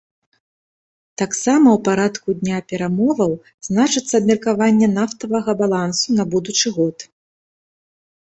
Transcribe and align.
Таксама 1.21 1.67
ў 1.73 1.79
парадку 1.87 2.29
дня 2.39 2.57
перамоваў 2.71 3.31
значыцца 3.67 4.13
абмеркаванне 4.21 4.87
нафтавага 4.99 5.51
балансу 5.61 6.07
на 6.21 6.25
будучы 6.31 6.67
год. 6.79 6.97